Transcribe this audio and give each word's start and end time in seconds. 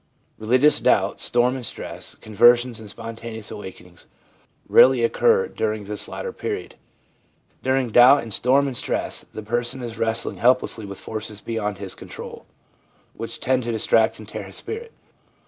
Religious 0.39 0.79
doubt, 0.79 1.19
storm 1.19 1.55
and 1.55 1.63
stress, 1.63 2.15
conversions 2.15 2.79
and 2.79 2.89
spontaneous 2.89 3.51
awakenings 3.51 4.07
rarely 4.67 5.03
occur 5.03 5.47
during 5.47 5.83
this 5.85 6.07
later 6.09 6.33
period. 6.33 6.73
During 7.61 7.91
doubt 7.91 8.23
and 8.23 8.33
storm 8.33 8.65
and 8.65 8.75
stress 8.75 9.25
the 9.31 9.43
person 9.43 9.83
is 9.83 9.99
wrestling 9.99 10.37
helplessly 10.37 10.87
with 10.87 10.97
forces 10.97 11.39
beyond 11.39 11.77
his 11.77 11.93
control, 11.93 12.47
which 13.13 13.39
tend 13.39 13.61
to 13.61 13.71
distract 13.71 14.17
and 14.17 14.27
tear 14.27 14.45
his 14.45 14.55
spirit. 14.55 14.91